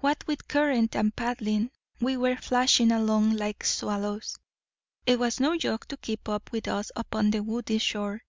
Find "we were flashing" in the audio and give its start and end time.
2.02-2.92